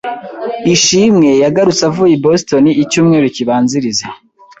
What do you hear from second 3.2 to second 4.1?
kibanziriza.